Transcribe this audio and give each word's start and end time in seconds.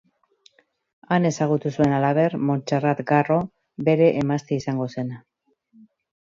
Han 1.17 1.27
ezagutu 1.29 1.71
zuen 1.81 1.93
halaber, 1.97 2.35
Montserrat 2.47 3.03
Garro, 3.13 3.37
bere 3.91 4.09
emazte 4.23 4.59
izango 4.63 4.89
zena. 4.99 5.21